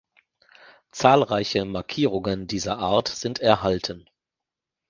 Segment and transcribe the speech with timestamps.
[0.89, 4.09] Zahlreiche Markierungen dieser Art sind erhalten.